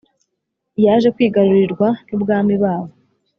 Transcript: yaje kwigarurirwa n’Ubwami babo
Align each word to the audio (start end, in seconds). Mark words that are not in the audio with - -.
yaje 0.83 1.07
kwigarurirwa 1.15 1.87
n’Ubwami 2.13 2.53
babo 2.63 2.91